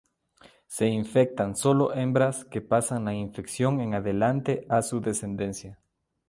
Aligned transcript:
Se 0.65 0.87
infectan 0.87 1.55
sólo 1.55 1.93
hembras 1.93 2.43
que 2.43 2.59
pasan 2.61 3.05
la 3.05 3.13
infección 3.13 3.81
en 3.81 3.93
adelante 3.93 4.65
a 4.67 4.81
su 4.81 4.99
descendencia. 4.99 5.79